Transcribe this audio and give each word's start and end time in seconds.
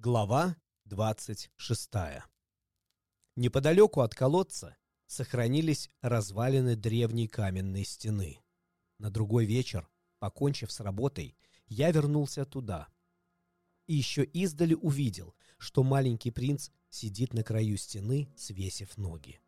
Глава 0.00 0.54
26. 0.84 1.90
Неподалеку 3.34 4.00
от 4.00 4.14
колодца 4.14 4.76
сохранились 5.08 5.90
развалины 6.02 6.76
древней 6.76 7.26
каменной 7.26 7.84
стены. 7.84 8.38
На 8.98 9.10
другой 9.10 9.44
вечер, 9.44 9.90
покончив 10.20 10.70
с 10.70 10.78
работой, 10.78 11.36
я 11.66 11.90
вернулся 11.90 12.44
туда. 12.44 12.86
И 13.88 13.94
еще 13.94 14.22
издали 14.22 14.74
увидел, 14.74 15.34
что 15.58 15.82
маленький 15.82 16.30
принц 16.30 16.70
сидит 16.90 17.34
на 17.34 17.42
краю 17.42 17.76
стены, 17.76 18.32
свесив 18.36 18.96
ноги. 18.98 19.40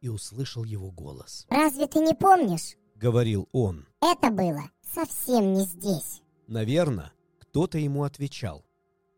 И 0.00 0.08
услышал 0.08 0.64
его 0.64 0.90
голос. 0.90 1.46
«Разве 1.50 1.86
ты 1.86 2.00
не 2.00 2.14
помнишь?— 2.14 2.76
говорил 2.96 3.48
он. 3.52 3.86
Это 4.00 4.32
было 4.32 4.72
совсем 4.92 5.52
не 5.52 5.64
здесь». 5.64 6.20
Наверное, 6.48 7.12
кто-то 7.38 7.78
ему 7.78 8.02
отвечал 8.02 8.67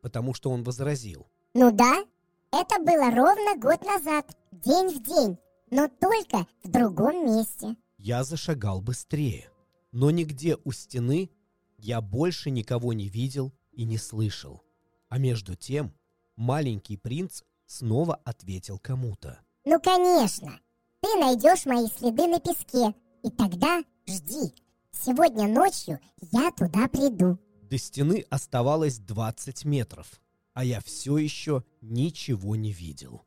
потому 0.01 0.35
что 0.35 0.51
он 0.51 0.63
возразил. 0.63 1.27
Ну 1.55 1.71
да, 1.71 2.05
это 2.53 2.79
было 2.79 3.11
ровно 3.11 3.57
год 3.59 3.83
назад, 3.85 4.27
день 4.53 4.89
в 4.89 5.03
день, 5.03 5.39
но 5.71 5.89
только 5.89 6.47
в 6.63 6.71
другом 6.71 7.27
месте. 7.27 7.77
Я 7.97 8.25
зашагал 8.25 8.81
быстрее, 8.81 9.51
но 9.93 10.11
нигде 10.11 10.57
у 10.65 10.73
стены 10.73 11.31
я 11.79 12.01
больше 12.01 12.51
никого 12.51 12.93
не 12.93 13.09
видел 13.09 13.53
и 13.73 13.85
не 13.85 13.99
слышал. 13.99 14.63
А 15.09 15.19
между 15.19 15.57
тем 15.57 15.93
маленький 16.37 16.97
принц 16.97 17.43
снова 17.67 18.21
ответил 18.25 18.79
кому-то. 18.79 19.41
Ну 19.65 19.81
конечно, 19.81 20.59
ты 21.01 21.09
найдешь 21.19 21.67
мои 21.67 21.87
следы 21.89 22.27
на 22.27 22.41
песке, 22.41 22.95
и 23.23 23.31
тогда 23.31 23.83
жди. 24.07 24.55
Сегодня 24.93 25.47
ночью 25.47 25.99
я 26.33 26.51
туда 26.51 26.89
приду. 26.89 27.39
До 27.71 27.79
стены 27.79 28.25
оставалось 28.31 28.99
20 28.99 29.65
метров, 29.65 30.21
а 30.55 30.65
я 30.65 30.81
все 30.81 31.19
еще 31.19 31.63
ничего 31.81 32.57
не 32.57 32.73
видел. 32.73 33.23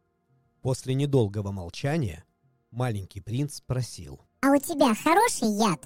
После 0.62 0.96
недолгого 0.96 1.52
молчания 1.52 2.26
маленький 2.70 3.22
принц 3.22 3.55
спросил. 3.55 4.20
«А 4.41 4.52
у 4.52 4.60
тебя 4.60 4.94
хороший 4.96 5.48
яд? 5.58 5.82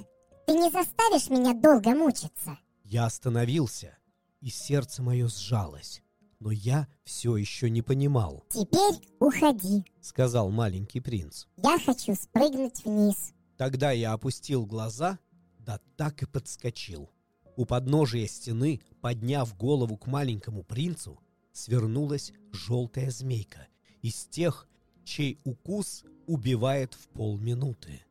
Ты 0.48 0.54
не 0.54 0.72
заставишь 0.72 1.30
меня 1.30 1.54
долго 1.54 1.92
мучиться?» 1.92 2.58
Я 2.84 3.06
остановился, 3.06 3.96
и 4.42 4.50
сердце 4.50 5.04
мое 5.04 5.28
сжалось. 5.28 6.02
Но 6.40 6.50
я 6.50 6.88
все 7.04 7.38
еще 7.38 7.70
не 7.70 7.84
понимал. 7.84 8.44
«Теперь 8.50 9.08
уходи»,— 9.20 9.86
сказал 10.02 10.50
маленький 10.50 11.00
принц. 11.00 11.46
«Я 11.58 11.78
хочу 11.78 12.16
спрыгнуть 12.16 12.84
вниз». 12.84 13.34
Тогда 13.56 13.92
я 13.92 14.14
опустил 14.14 14.66
глаза, 14.66 15.20
да 15.60 15.80
так 15.96 16.24
и 16.24 16.26
подскочил. 16.26 17.12
У 17.58 17.66
подножия 17.66 18.28
стены, 18.28 18.82
подняв 19.02 19.58
голову 19.58 19.98
к 19.98 20.06
маленькому 20.06 20.64
принцу, 20.64 21.20
свернулась 21.52 22.32
желтая 22.52 23.10
змейка 23.10 23.68
из 24.04 24.28
тех, 24.28 24.70
чей 25.04 25.40
укус 25.44 26.06
убивает 26.28 26.94
в 26.94 27.08
полминуты. 27.10 28.06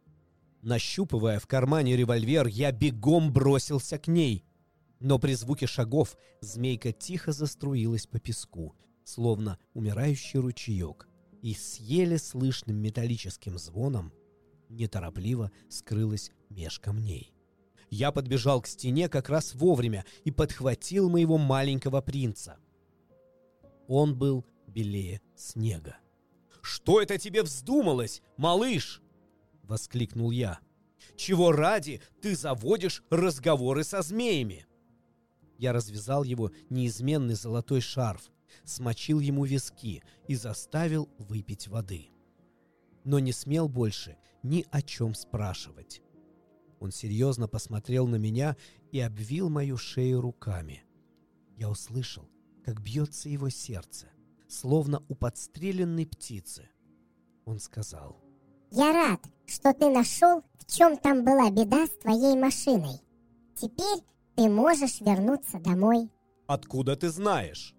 Нащупывая 0.62 1.38
в 1.38 1.46
кармане 1.46 1.96
револьвер, 1.96 2.48
я 2.48 2.72
бегом 2.72 3.32
бросился 3.32 3.98
к 3.98 4.08
ней. 4.08 4.44
Но 4.98 5.20
при 5.20 5.34
звуке 5.34 5.68
шагов 5.68 6.16
змейка 6.40 6.92
тихо 6.92 7.30
заструилась 7.30 8.08
по 8.08 8.18
песку, 8.18 8.74
словно 9.04 9.60
умирающий 9.74 10.40
ручеек, 10.40 11.06
и 11.40 11.54
с 11.54 11.76
еле 11.76 12.18
слышным 12.18 12.78
металлическим 12.78 13.58
звоном 13.58 14.12
неторопливо 14.68 15.52
скрылась 15.68 16.32
меж 16.50 16.80
камней. 16.80 17.35
Я 17.90 18.10
подбежал 18.12 18.60
к 18.60 18.66
стене 18.66 19.08
как 19.08 19.28
раз 19.28 19.54
вовремя 19.54 20.04
и 20.24 20.30
подхватил 20.30 21.08
моего 21.08 21.38
маленького 21.38 22.00
принца. 22.00 22.58
Он 23.88 24.16
был 24.16 24.44
белее 24.66 25.20
снега. 25.36 25.96
«Что 26.62 27.00
это 27.00 27.16
тебе 27.16 27.42
вздумалось, 27.42 28.22
малыш?»— 28.36 29.00
воскликнул 29.62 30.32
я. 30.32 30.58
«Чего 31.16 31.52
ради 31.52 32.02
ты 32.20 32.34
заводишь 32.34 33.04
разговоры 33.08 33.84
со 33.84 34.02
змеями?» 34.02 34.66
Я 35.58 35.72
развязал 35.72 36.24
его 36.24 36.50
неизменный 36.68 37.34
золотой 37.34 37.80
шарф, 37.80 38.30
смочил 38.64 39.20
ему 39.20 39.44
виски 39.44 40.02
и 40.26 40.34
заставил 40.34 41.08
выпить 41.18 41.68
воды. 41.68 42.10
Но 43.04 43.20
не 43.20 43.32
смел 43.32 43.68
больше 43.68 44.18
ни 44.42 44.66
о 44.70 44.82
чем 44.82 45.14
спрашивать. 45.14 46.02
Он 46.86 46.92
серьезно 46.92 47.48
посмотрел 47.48 48.06
на 48.06 48.14
меня 48.14 48.56
и 48.92 49.00
обвил 49.00 49.48
мою 49.48 49.76
шею 49.76 50.20
руками. 50.20 50.84
Я 51.56 51.68
услышал, 51.68 52.30
как 52.64 52.80
бьется 52.80 53.28
его 53.28 53.48
сердце, 53.48 54.06
словно 54.46 55.02
у 55.08 55.16
подстреленной 55.16 56.06
птицы. 56.06 56.68
Он 57.44 57.58
сказал. 57.58 58.22
«Я 58.70 58.92
рад, 58.92 59.20
что 59.46 59.74
ты 59.74 59.90
нашел, 59.90 60.44
в 60.60 60.72
чем 60.72 60.96
там 60.96 61.24
была 61.24 61.50
беда 61.50 61.88
с 61.88 61.98
твоей 62.02 62.38
машиной. 62.38 63.00
Теперь 63.56 64.04
ты 64.36 64.48
можешь 64.48 65.00
вернуться 65.00 65.58
домой». 65.58 66.08
«Откуда 66.46 66.94
ты 66.94 67.10
знаешь?» 67.10 67.74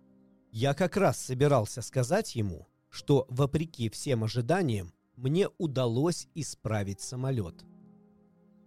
Я 0.52 0.74
как 0.74 0.98
раз 0.98 1.18
собирался 1.18 1.82
сказать 1.82 2.36
ему, 2.36 2.68
что, 2.90 3.26
вопреки 3.30 3.88
всем 3.90 4.26
ожиданиям, 4.26 4.92
мне 5.16 5.48
удалось 5.58 6.28
исправить 6.36 7.00
самолет– 7.00 7.64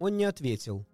он 0.00 0.16
не 0.16 0.24
ответил. 0.24 0.86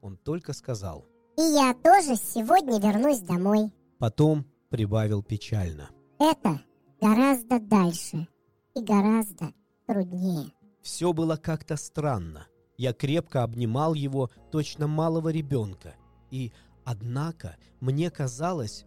Он 0.00 0.16
только 0.16 0.54
сказал. 0.54 1.06
«И 1.36 1.42
я 1.42 1.74
тоже 1.74 2.16
сегодня 2.16 2.80
вернусь 2.80 3.20
домой». 3.20 3.70
Потом 3.98 4.46
прибавил 4.70 5.22
печально. 5.22 5.90
«Это 6.18 6.62
гораздо 7.00 7.60
дальше 7.60 8.26
и 8.74 8.82
гораздо 8.82 9.52
труднее». 9.86 10.52
Все 10.80 11.12
было 11.12 11.36
как-то 11.36 11.76
странно. 11.76 12.46
Я 12.76 12.92
крепко 12.92 13.42
обнимал 13.42 13.94
его, 13.94 14.30
точно 14.50 14.86
малого 14.86 15.28
ребенка. 15.28 15.94
И, 16.30 16.52
однако, 16.84 17.56
мне 17.80 18.10
казалось, 18.10 18.84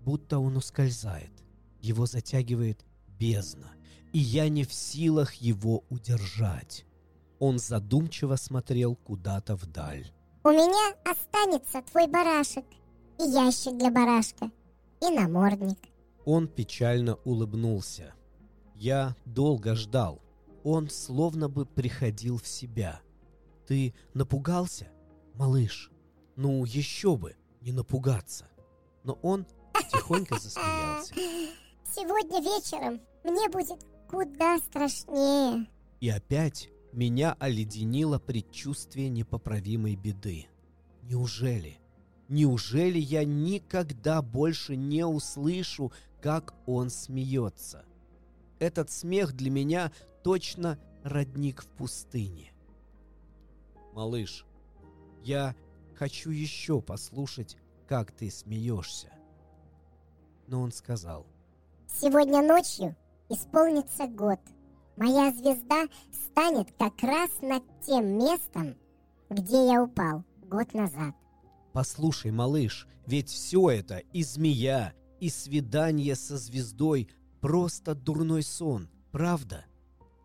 будто 0.00 0.38
он 0.38 0.56
ускользает. 0.56 1.32
Его 1.80 2.06
затягивает 2.06 2.84
бездна, 3.18 3.72
и 4.12 4.18
я 4.18 4.48
не 4.48 4.64
в 4.64 4.72
силах 4.72 5.34
его 5.34 5.84
удержать. 5.90 6.86
Он 7.38 7.58
задумчиво 7.58 8.36
смотрел 8.36 8.96
куда-то 8.96 9.56
вдаль. 9.56 10.10
«У 10.44 10.50
меня 10.50 10.96
останется 11.04 11.82
твой 11.82 12.06
барашек, 12.06 12.64
и 13.18 13.22
ящик 13.22 13.76
для 13.76 13.90
барашка, 13.90 14.50
и 15.00 15.10
намордник». 15.10 15.78
Он 16.24 16.48
печально 16.48 17.14
улыбнулся. 17.24 18.14
Я 18.74 19.16
долго 19.24 19.74
ждал. 19.74 20.20
Он 20.64 20.90
словно 20.90 21.48
бы 21.48 21.64
приходил 21.66 22.38
в 22.38 22.46
себя. 22.46 23.00
«Ты 23.66 23.94
напугался, 24.14 24.88
малыш?» 25.34 25.90
«Ну, 26.36 26.64
еще 26.64 27.16
бы, 27.16 27.36
не 27.60 27.72
напугаться!» 27.72 28.46
Но 29.02 29.14
он 29.22 29.46
тихонько 29.90 30.38
засмеялся. 30.38 31.14
«Сегодня 31.84 32.40
вечером 32.40 33.00
мне 33.24 33.48
будет 33.48 33.84
куда 34.08 34.58
страшнее!» 34.58 35.66
И 36.00 36.08
опять 36.08 36.68
меня 36.92 37.36
оледенило 37.38 38.18
предчувствие 38.18 39.08
непоправимой 39.08 39.96
беды. 39.96 40.46
Неужели? 41.02 41.78
Неужели 42.28 42.98
я 42.98 43.24
никогда 43.24 44.20
больше 44.22 44.76
не 44.76 45.04
услышу, 45.04 45.92
как 46.20 46.54
он 46.66 46.90
смеется? 46.90 47.84
Этот 48.58 48.90
смех 48.90 49.34
для 49.34 49.50
меня 49.50 49.92
точно 50.22 50.78
родник 51.04 51.62
в 51.62 51.68
пустыне. 51.68 52.52
Малыш, 53.94 54.44
я 55.22 55.54
хочу 55.94 56.30
еще 56.30 56.80
послушать, 56.82 57.56
как 57.86 58.12
ты 58.12 58.30
смеешься. 58.30 59.12
Но 60.46 60.60
он 60.60 60.72
сказал. 60.72 61.26
Сегодня 61.86 62.42
ночью 62.42 62.96
исполнится 63.28 64.06
год– 64.06 64.40
моя 64.98 65.30
звезда 65.32 65.86
станет 66.12 66.72
как 66.78 67.00
раз 67.02 67.30
над 67.40 67.62
тем 67.86 68.18
местом, 68.18 68.76
где 69.30 69.66
я 69.66 69.82
упал 69.82 70.24
год 70.42 70.74
назад. 70.74 71.14
Послушай, 71.72 72.32
малыш, 72.32 72.88
ведь 73.06 73.28
все 73.28 73.70
это 73.70 73.98
и 74.12 74.22
змея, 74.22 74.92
и 75.20 75.28
свидание 75.30 76.14
со 76.14 76.36
звездой 76.36 77.08
просто 77.40 77.94
дурной 77.94 78.42
сон, 78.42 78.88
правда? 79.12 79.64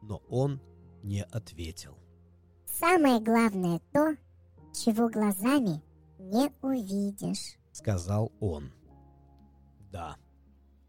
Но 0.02 0.22
он 0.30 0.60
не 1.04 1.24
ответил. 1.24 1.98
Самое 2.66 3.20
главное 3.22 3.80
то, 3.92 4.16
чего 4.74 5.10
глазами 5.10 5.82
не 6.18 6.52
увидишь, 6.62 7.58
сказал 7.72 8.32
он. 8.40 8.72
Да, 9.92 10.18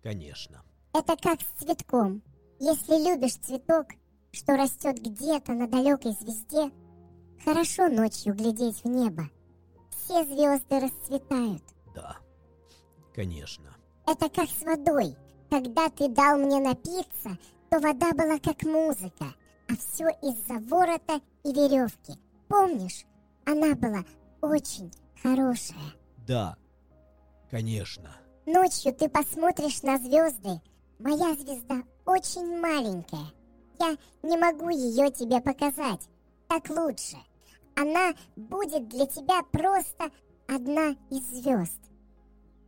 конечно. 0.03 0.63
Это 0.93 1.17
как 1.17 1.41
с 1.41 1.63
цветком. 1.63 2.23
Если 2.61 3.11
любишь 3.11 3.37
цветок, 3.37 3.87
что 4.33 4.56
растет 4.56 5.01
где-то 5.01 5.53
на 5.53 5.69
далекой 5.69 6.12
звезде, 6.12 6.71
хорошо 7.45 7.89
ночью 7.89 8.35
глядеть 8.35 8.83
в 8.85 8.89
небо. 8.89 9.29
Все 9.91 10.25
звезды 10.25 10.81
расцветают. 10.81 11.62
Да, 11.95 12.17
конечно. 13.15 13.75
Это 14.06 14.29
как 14.29 14.49
с 14.49 14.62
водой. 14.62 15.17
Когда 15.51 15.89
ты 15.89 16.09
дал 16.09 16.39
мне 16.39 16.61
напиться, 16.61 17.39
то 17.71 17.79
вода 17.81 18.12
была 18.12 18.39
как 18.39 18.62
музыка, 18.62 19.27
а 19.69 19.77
все 19.77 20.09
из-за 20.23 20.55
ворота 20.69 21.21
и 21.45 21.53
веревки. 21.53 22.19
Помнишь? 22.49 23.05
Она 23.47 23.75
была 23.75 24.05
очень 24.41 24.91
хорошая. 25.23 25.95
Да, 26.27 26.57
конечно. 27.50 28.11
Ночью 28.47 28.95
ты 28.95 29.09
посмотришь 29.09 29.83
на 29.83 29.99
звезды. 29.99 30.61
Моя 30.99 31.35
звезда 31.35 31.83
очень 32.06 32.59
маленькая. 32.59 33.27
Я 33.79 33.97
не 34.23 34.37
могу 34.37 34.69
ее 34.71 35.11
тебе 35.11 35.41
показать. 35.41 36.09
Так 36.49 36.69
лучше. 36.69 37.17
Она 37.77 38.15
будет 38.37 38.89
для 38.89 39.06
тебя 39.06 39.43
просто 39.51 40.11
одна 40.47 40.91
из 41.11 41.25
звезд. 41.27 41.79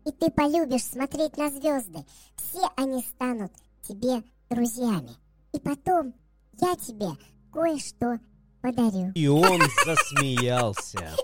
И 0.05 0.13
ты 0.13 0.31
полюбишь 0.31 0.85
смотреть 0.85 1.37
на 1.37 1.51
звезды. 1.51 2.05
Все 2.37 2.69
они 2.77 3.03
станут 3.03 3.53
тебе 3.83 4.23
друзьями. 4.51 5.17
И 5.53 5.61
потом 5.61 6.15
я 6.61 6.75
тебе 6.77 7.11
кое-что 7.53 8.19
подарю. 8.63 9.13
И 9.15 9.27
он 9.27 9.61
засмеялся. 9.85 11.11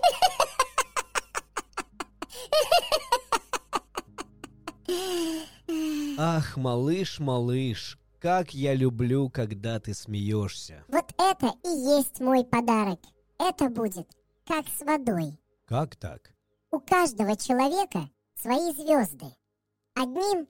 Ах, 6.17 6.57
малыш, 6.57 7.19
малыш, 7.19 7.97
как 8.23 8.53
я 8.53 8.73
люблю, 8.73 9.29
когда 9.29 9.81
ты 9.81 9.93
смеешься. 9.93 10.85
Вот 10.87 11.13
это 11.17 11.47
и 11.65 11.67
есть 11.67 12.21
мой 12.21 12.45
подарок. 12.45 13.01
Это 13.37 13.67
будет 13.67 14.07
как 14.45 14.65
с 14.69 14.79
водой. 14.79 15.37
Как 15.65 15.97
так? 15.97 16.31
У 16.71 16.79
каждого 16.79 17.35
человека 17.35 18.09
свои 18.41 18.71
звезды. 18.71 19.25
Одним, 19.93 20.47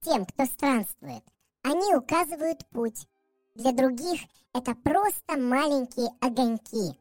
тем, 0.00 0.24
кто 0.24 0.46
странствует, 0.46 1.22
они 1.62 1.94
указывают 1.94 2.66
путь. 2.70 3.06
Для 3.54 3.72
других 3.72 4.22
это 4.54 4.74
просто 4.74 5.36
маленькие 5.36 6.08
огоньки. 6.22 6.98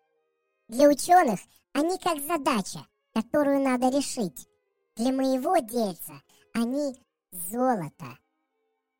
Для 0.67 0.89
ученых 0.89 1.39
они 1.71 1.97
как 1.97 2.19
задача, 2.19 2.85
которую 3.13 3.61
надо 3.61 3.87
решить. 3.87 4.49
Для 4.97 5.13
моего 5.13 5.59
дельца 5.59 6.21
они 6.53 6.93
золото. 7.31 8.17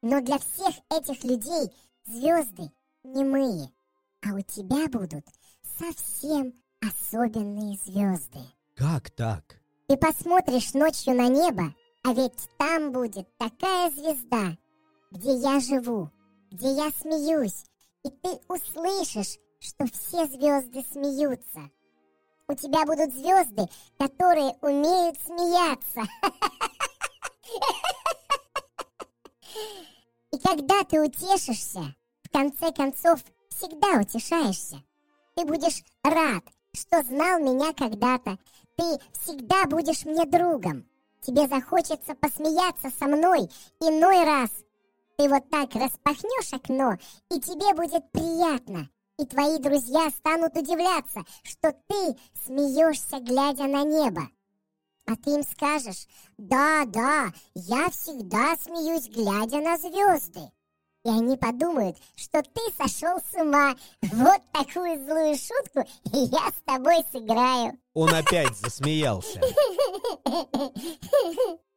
Но 0.01 0.21
для 0.21 0.37
всех 0.39 0.75
этих 0.89 1.23
людей 1.23 1.71
звезды 2.05 2.71
немые, 3.03 3.71
а 4.25 4.33
у 4.33 4.41
тебя 4.41 4.87
будут 4.87 5.25
совсем 5.77 6.53
особенные 6.81 7.77
звезды. 7.77 8.39
Как 8.75 9.11
так? 9.11 9.59
Ты 9.87 9.97
посмотришь 9.97 10.73
ночью 10.73 11.15
на 11.15 11.27
небо, 11.27 11.73
а 12.03 12.13
ведь 12.13 12.49
там 12.57 12.91
будет 12.91 13.27
такая 13.37 13.91
звезда, 13.91 14.57
где 15.11 15.35
я 15.35 15.59
живу, 15.59 16.09
где 16.51 16.71
я 16.71 16.91
смеюсь, 16.91 17.65
и 18.03 18.09
ты 18.09 18.39
услышишь, 18.47 19.37
что 19.59 19.85
все 19.87 20.27
звезды 20.27 20.85
смеются. 20.91 21.69
У 22.47 22.53
тебя 22.53 22.85
будут 22.85 23.13
звезды, 23.13 23.67
которые 23.97 24.55
умеют 24.61 25.17
смеяться. 25.25 26.03
И 30.31 30.37
когда 30.39 30.83
ты 30.83 31.01
утешишься, 31.01 31.95
в 32.23 32.29
конце 32.31 32.71
концов 32.71 33.23
всегда 33.49 33.99
утешаешься. 33.99 34.81
Ты 35.35 35.45
будешь 35.45 35.83
рад, 36.03 36.43
что 36.73 37.01
знал 37.03 37.39
меня 37.39 37.73
когда-то. 37.73 38.37
Ты 38.75 38.99
всегда 39.13 39.65
будешь 39.65 40.05
мне 40.05 40.25
другом. 40.25 40.85
Тебе 41.21 41.47
захочется 41.47 42.15
посмеяться 42.15 42.89
со 42.97 43.05
мной 43.05 43.49
иной 43.79 44.23
раз. 44.23 44.49
Ты 45.17 45.27
вот 45.27 45.49
так 45.49 45.75
распахнешь 45.75 46.53
окно, 46.53 46.97
и 47.29 47.41
тебе 47.41 47.73
будет 47.73 48.09
приятно. 48.11 48.89
И 49.17 49.25
твои 49.25 49.57
друзья 49.57 50.09
станут 50.11 50.55
удивляться, 50.55 51.25
что 51.43 51.75
ты 51.87 52.15
смеешься, 52.45 53.19
глядя 53.19 53.63
на 53.63 53.83
небо. 53.83 54.29
А 55.09 55.15
ты 55.15 55.31
им 55.31 55.43
скажешь, 55.43 56.05
да, 56.37 56.85
да, 56.85 57.33
я 57.55 57.89
всегда 57.89 58.55
смеюсь, 58.57 59.09
глядя 59.09 59.57
на 59.57 59.75
звезды. 59.75 60.51
И 61.03 61.09
они 61.09 61.35
подумают, 61.35 61.97
что 62.15 62.43
ты 62.43 62.61
сошел 62.77 63.17
с 63.19 63.33
ума. 63.33 63.73
Вот 64.03 64.39
такую 64.53 65.03
злую 65.03 65.35
шутку 65.35 65.83
я 66.13 66.51
с 66.51 66.61
тобой 66.63 67.03
сыграю. 67.11 67.79
Он 67.95 68.13
опять 68.13 68.55
засмеялся. 68.55 69.39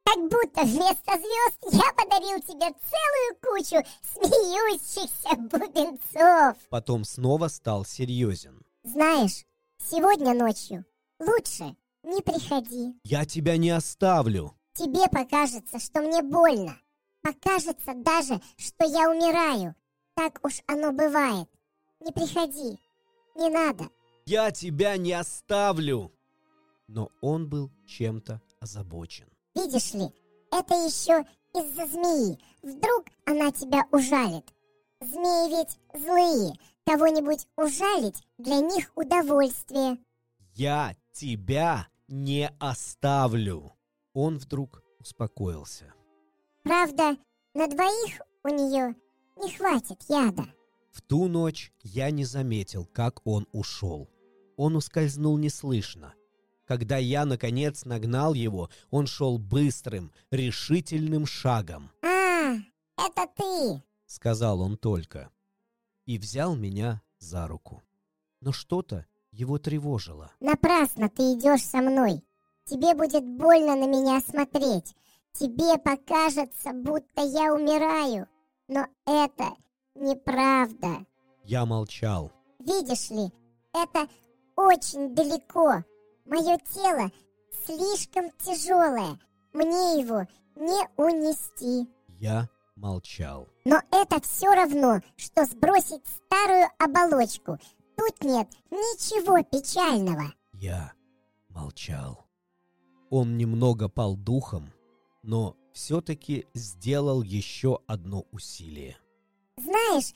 Как 0.04 0.18
будто 0.28 0.64
вместо 0.64 1.12
звезд 1.16 1.58
я 1.72 1.90
подарил 1.94 2.38
тебе 2.42 2.70
целую 2.90 3.36
кучу 3.40 3.82
смеющихся 4.12 5.36
бубенцов. 5.38 6.58
Потом 6.68 7.04
снова 7.06 7.48
стал 7.48 7.86
серьезен. 7.86 8.62
Знаешь, 8.82 9.46
сегодня 9.78 10.34
ночью 10.34 10.84
лучше 11.18 11.76
не 12.02 12.20
приходи. 12.20 12.94
Я 13.04 13.24
тебя 13.24 13.56
не 13.56 13.70
оставлю. 13.70 14.54
Тебе 14.74 15.08
покажется, 15.08 15.78
что 15.78 16.00
мне 16.00 16.22
больно. 16.22 16.76
Покажется 17.22 17.94
даже, 17.94 18.40
что 18.56 18.84
я 18.84 19.10
умираю. 19.10 19.74
Так 20.14 20.40
уж 20.44 20.60
оно 20.66 20.92
бывает. 20.92 21.48
Не 22.00 22.12
приходи. 22.12 22.78
Не 23.36 23.48
надо. 23.48 23.88
Я 24.26 24.50
тебя 24.50 24.96
не 24.96 25.12
оставлю. 25.12 26.12
Но 26.88 27.10
он 27.20 27.48
был 27.48 27.70
чем-то 27.86 28.40
озабочен. 28.60 29.28
Видишь 29.54 29.94
ли, 29.94 30.10
это 30.50 30.74
еще 30.74 31.24
из-за 31.54 31.86
змеи. 31.86 32.38
Вдруг 32.62 33.06
она 33.24 33.52
тебя 33.52 33.84
ужалит. 33.92 34.52
Змеи 35.00 35.58
ведь 35.58 35.78
злые. 36.04 36.54
Кого-нибудь 36.84 37.46
ужалить 37.56 38.22
для 38.38 38.60
них 38.60 38.90
удовольствие. 38.96 39.98
Я 40.54 40.96
тебя 41.12 41.86
не 42.12 42.50
оставлю. 42.58 43.72
Он 44.12 44.36
вдруг 44.36 44.82
успокоился. 44.98 45.94
Правда, 46.62 47.16
на 47.54 47.66
двоих 47.66 48.20
у 48.44 48.48
нее 48.48 48.94
не 49.36 49.50
хватит 49.50 50.02
яда. 50.08 50.44
В 50.90 51.00
ту 51.00 51.26
ночь 51.26 51.72
я 51.82 52.10
не 52.10 52.26
заметил, 52.26 52.84
как 52.84 53.26
он 53.26 53.48
ушел. 53.52 54.10
Он 54.58 54.76
ускользнул 54.76 55.38
неслышно. 55.38 56.12
Когда 56.66 56.98
я, 56.98 57.24
наконец, 57.24 57.86
нагнал 57.86 58.34
его, 58.34 58.68
он 58.90 59.06
шел 59.06 59.38
быстрым, 59.38 60.12
решительным 60.30 61.24
шагом. 61.24 61.90
«А, 62.02 62.56
это 62.98 63.26
ты!»— 63.34 63.82
сказал 64.06 64.60
он 64.60 64.76
только. 64.76 65.30
И 66.04 66.18
взял 66.18 66.56
меня 66.56 67.00
за 67.18 67.48
руку. 67.48 67.82
Но 68.42 68.52
что-то 68.52 69.06
его 69.32 69.58
тревожило. 69.58 70.30
«Напрасно 70.40 71.08
ты 71.08 71.32
идешь 71.34 71.64
со 71.64 71.78
мной. 71.78 72.22
Тебе 72.64 72.94
будет 72.94 73.24
больно 73.24 73.74
на 73.74 73.86
меня 73.86 74.20
смотреть. 74.20 74.94
Тебе 75.32 75.78
покажется, 75.78 76.72
будто 76.72 77.22
я 77.22 77.54
умираю. 77.54 78.28
Но 78.68 78.86
это 79.06 79.56
неправда». 79.94 81.06
Я 81.44 81.66
молчал. 81.66 82.30
«Видишь 82.58 83.10
ли, 83.10 83.32
это 83.72 84.06
очень 84.54 85.14
далеко. 85.14 85.82
Мое 86.26 86.58
тело 86.72 87.10
слишком 87.66 88.30
тяжелое. 88.38 89.18
Мне 89.52 90.00
его 90.00 90.26
не 90.54 90.86
унести». 90.96 91.90
Я 92.20 92.48
молчал. 92.76 93.48
Но 93.64 93.80
это 93.90 94.20
все 94.20 94.52
равно, 94.54 95.00
что 95.16 95.44
сбросить 95.44 96.04
старую 96.06 96.68
оболочку. 96.78 97.58
Тут 98.02 98.24
нет 98.24 98.48
ничего 98.70 99.44
печального. 99.44 100.34
Я 100.52 100.92
молчал. 101.48 102.26
Он 103.10 103.36
немного 103.36 103.88
пал 103.88 104.16
духом, 104.16 104.72
но 105.22 105.56
все-таки 105.72 106.48
сделал 106.52 107.22
еще 107.22 107.78
одно 107.86 108.26
усилие. 108.32 108.96
Знаешь, 109.56 110.14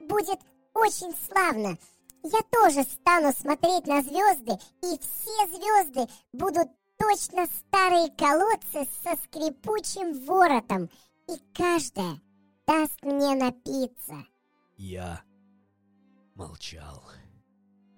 будет 0.00 0.40
очень 0.74 1.14
славно. 1.28 1.78
Я 2.24 2.40
тоже 2.50 2.82
стану 2.82 3.32
смотреть 3.32 3.86
на 3.86 4.02
звезды, 4.02 4.58
и 4.82 4.98
все 4.98 5.46
звезды 5.46 6.12
будут 6.32 6.68
точно 6.96 7.46
старые 7.46 8.10
колодцы 8.16 8.88
со 9.04 9.14
скрипучим 9.22 10.24
воротом, 10.24 10.90
и 11.28 11.38
каждая 11.54 12.20
даст 12.66 13.00
мне 13.02 13.36
напиться. 13.36 14.26
Я 14.76 15.22
молчал. 16.34 17.04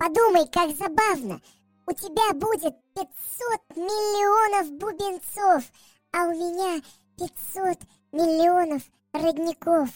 Подумай, 0.01 0.49
как 0.49 0.75
забавно. 0.75 1.43
У 1.87 1.93
тебя 1.93 2.33
будет 2.33 2.75
500 2.95 3.77
миллионов 3.77 4.73
бубенцов, 4.79 5.71
а 6.13 6.25
у 6.25 6.31
меня 6.31 6.81
500 7.19 7.87
миллионов 8.11 8.83
родников. 9.13 9.91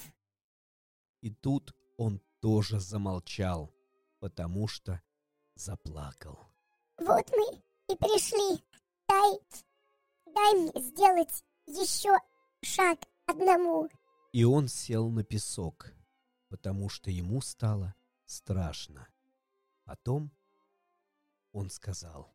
И 1.23 1.31
тут 1.31 1.75
он 1.97 2.21
тоже 2.41 2.81
замолчал, 2.81 3.73
потому 4.21 4.69
что 4.69 5.01
заплакал. 5.55 6.39
Вот 6.99 7.25
мы 7.31 7.63
и 7.89 7.97
пришли. 7.97 8.63
Дай, 9.09 9.39
дай 10.27 10.55
мне 10.55 10.83
сделать 10.83 11.45
еще 11.67 12.15
шаг 12.63 12.99
одному. 13.25 13.89
И 14.33 14.45
он 14.45 14.69
сел 14.69 15.09
на 15.09 15.25
песок, 15.25 15.95
потому 16.51 16.91
что 16.91 17.11
ему 17.11 17.41
стало 17.41 17.95
страшно. 18.27 19.09
Потом 19.85 20.31
он 21.53 21.71
сказал. 21.71 22.35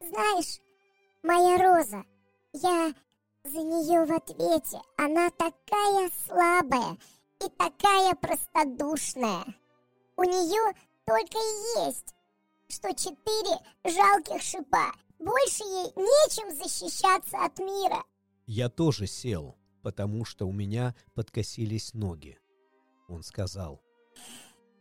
Знаешь, 0.00 0.60
моя 1.22 1.58
Роза, 1.58 2.04
я 2.52 2.94
за 3.44 3.58
нее 3.58 4.04
в 4.04 4.12
ответе. 4.12 4.80
Она 4.96 5.30
такая 5.30 6.10
слабая 6.26 6.96
и 7.44 7.48
такая 7.56 8.14
простодушная. 8.14 9.44
У 10.16 10.24
нее 10.24 10.74
только 11.04 11.38
и 11.38 11.86
есть, 11.86 12.14
что 12.68 12.94
четыре 12.94 13.58
жалких 13.84 14.42
шипа. 14.42 14.92
Больше 15.18 15.64
ей 15.64 15.92
нечем 15.96 16.54
защищаться 16.54 17.38
от 17.44 17.58
мира. 17.58 18.04
Я 18.46 18.68
тоже 18.68 19.06
сел, 19.06 19.56
потому 19.82 20.24
что 20.24 20.46
у 20.46 20.52
меня 20.52 20.94
подкосились 21.14 21.94
ноги. 21.94 22.38
Он 23.08 23.22
сказал. 23.22 23.82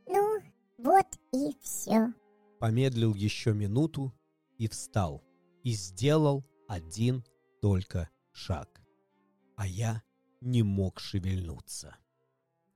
Ну, 0.07 0.39
вот 0.77 1.07
и 1.31 1.55
все. 1.61 2.13
Помедлил 2.59 3.13
еще 3.13 3.53
минуту 3.53 4.13
и 4.57 4.67
встал. 4.67 5.23
И 5.63 5.71
сделал 5.73 6.45
один 6.67 7.23
только 7.61 8.09
шаг. 8.31 8.81
А 9.55 9.65
я 9.67 10.03
не 10.41 10.63
мог 10.63 10.99
шевельнуться. 10.99 11.95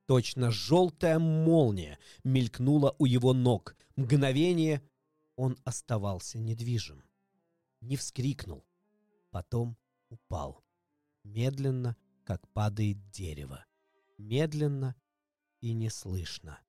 Точно 0.07 0.49
желтая 0.49 1.19
молния 1.19 1.99
мелькнула 2.23 2.95
у 2.97 3.05
его 3.05 3.33
ног. 3.33 3.75
Мгновение 3.95 4.81
он 5.35 5.57
оставался 5.65 6.39
недвижим. 6.39 7.03
Не 7.81 7.95
вскрикнул. 7.95 8.65
Потом 9.29 9.77
упал. 10.09 10.63
Медленно, 11.23 11.95
как 12.23 12.47
падает 12.53 13.11
дерево. 13.11 13.65
Медленно 14.17 14.95
и 15.61 15.73
неслышно. 15.73 16.59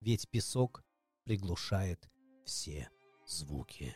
Ведь 0.00 0.28
песок 0.28 0.84
приглушает 1.24 2.08
все 2.44 2.88
звуки. 3.26 3.94